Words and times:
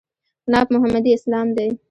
ناب 0.51 0.67
محمدي 0.73 1.11
اسلام 1.17 1.47
دی. 1.57 1.69